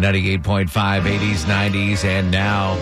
[0.00, 2.72] E ninety-eight point five, 80s, 90s, and now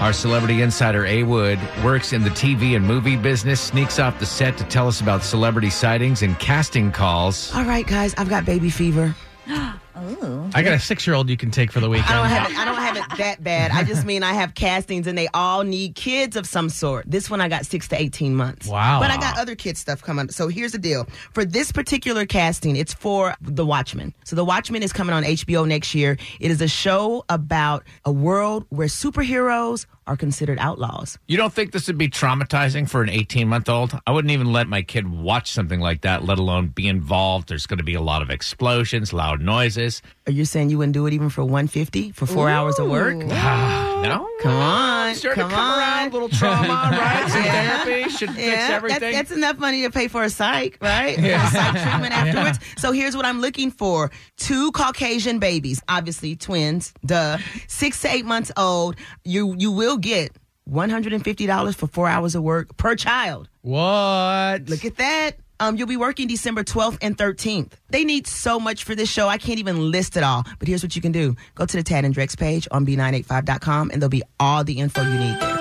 [0.00, 4.26] our celebrity insider A Wood works in the TV and movie business, sneaks off the
[4.26, 7.54] set to tell us about celebrity sightings and casting calls.
[7.54, 9.14] All right, guys, I've got baby fever.
[9.46, 12.10] I got a six year old you can take for the weekend.
[12.10, 12.58] I don't have.
[12.58, 13.70] I don't have it that bad.
[13.70, 17.04] I just mean I have castings and they all need kids of some sort.
[17.08, 18.66] This one I got six to eighteen months.
[18.66, 19.00] Wow.
[19.00, 20.28] But I got other kid stuff coming.
[20.30, 21.06] So here's the deal.
[21.32, 24.14] For this particular casting, it's for The Watchmen.
[24.24, 26.16] So The Watchmen is coming on HBO next year.
[26.40, 31.18] It is a show about a world where superheroes are considered outlaws.
[31.26, 33.98] You don't think this would be traumatizing for an 18 month old?
[34.06, 37.48] I wouldn't even let my kid watch something like that, let alone be involved.
[37.48, 40.02] There's going to be a lot of explosions, loud noises.
[40.26, 42.90] Are you saying you wouldn't do it even for one fifty for four hours of
[42.90, 43.16] work?
[43.18, 44.28] no?
[44.42, 45.78] Come on, Sure come to come on.
[45.78, 47.26] around, little trauma, right?
[47.30, 47.84] Some Yeah.
[47.84, 49.00] therapy should fix Yeah, everything.
[49.00, 51.16] That, that's enough money to pay for a psych, right?
[51.18, 52.58] A psych treatment afterwards.
[52.76, 58.26] So here's what I'm looking for: two Caucasian babies, obviously twins, duh, six to eight
[58.26, 58.96] months old.
[59.24, 60.32] You you will get
[60.64, 63.48] one hundred and fifty dollars for four hours of work per child.
[63.62, 64.68] What?
[64.68, 65.36] Look at that.
[65.60, 67.72] Um, you'll be working December 12th and 13th.
[67.90, 69.28] They need so much for this show.
[69.28, 70.44] I can't even list it all.
[70.58, 71.36] But here's what you can do.
[71.54, 75.02] Go to the Tad and Drex page on B985.com and there'll be all the info
[75.02, 75.58] you need there.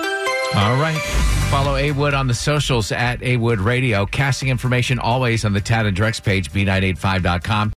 [0.55, 1.01] All right.
[1.49, 4.05] Follow A Wood on the socials at A Wood Radio.
[4.05, 7.73] Casting information always on the Tad and Drex page, B985.com.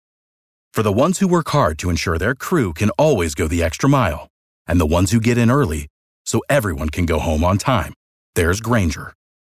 [0.72, 3.88] For the ones who work hard to ensure their crew can always go the extra
[3.88, 4.26] mile,
[4.66, 5.86] and the ones who get in early
[6.26, 7.94] so everyone can go home on time,
[8.34, 9.12] there's Grainger,